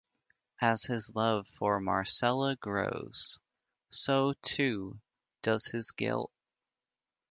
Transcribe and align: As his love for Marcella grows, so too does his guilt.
As 0.61 0.85
his 0.85 1.13
love 1.15 1.45
for 1.47 1.79
Marcella 1.79 2.55
grows, 2.55 3.37
so 3.91 4.33
too 4.41 4.99
does 5.43 5.67
his 5.67 5.91
guilt. 5.91 6.31